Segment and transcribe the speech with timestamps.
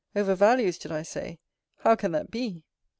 [0.15, 1.37] Over values, did I say!
[1.81, 2.63] How can that be?